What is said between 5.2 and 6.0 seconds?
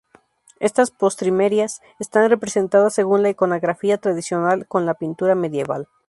medieval.